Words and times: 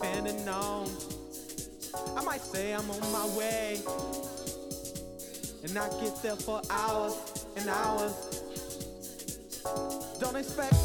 depending 0.00 0.48
on. 0.48 0.88
I 2.16 2.22
might 2.22 2.40
say 2.40 2.72
I'm 2.72 2.88
on 2.88 3.00
my 3.12 3.26
way, 3.36 3.80
and 5.64 5.76
I 5.76 5.88
get 6.00 6.22
there 6.22 6.36
for 6.36 6.62
hours 6.70 7.16
and 7.56 7.68
hours. 7.68 8.14
Don't 10.20 10.36
expect 10.36 10.76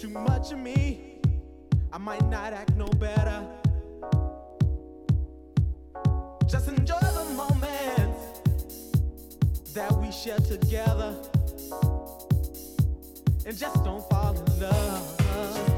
too 0.00 0.08
much 0.08 0.50
of 0.50 0.58
me. 0.58 1.20
I 1.92 1.98
might 1.98 2.24
not 2.28 2.52
act 2.52 2.74
no 2.74 2.88
better. 2.88 3.46
Just 6.48 6.66
enjoy 6.66 6.98
the 6.98 7.24
moments 7.36 8.40
that 9.72 9.92
we 9.92 10.10
share 10.10 10.40
together. 10.40 11.14
And 13.46 13.56
just 13.56 13.84
don't 13.84 14.08
fall 14.10 14.36
in 14.36 14.60
love. 14.60 15.77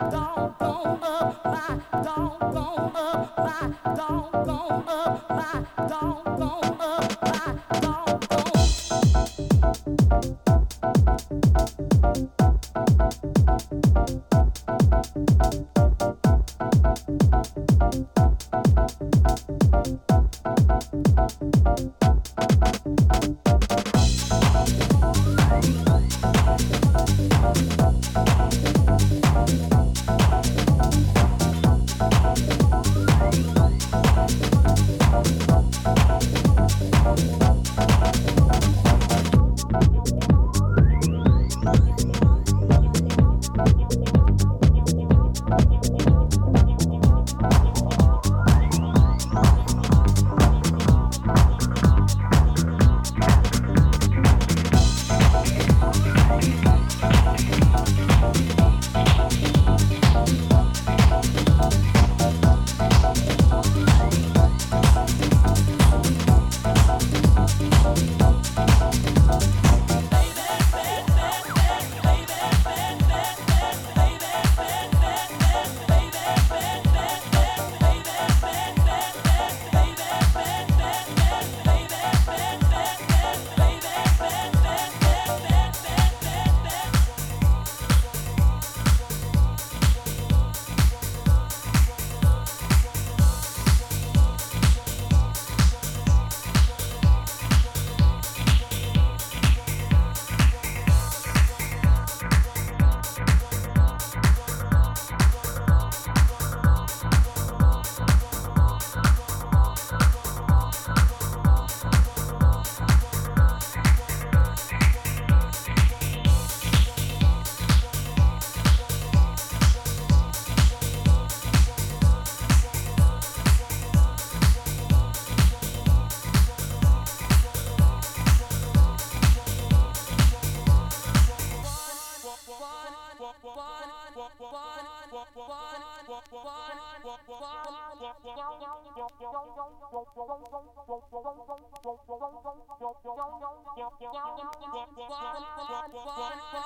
Bye. 0.00 0.17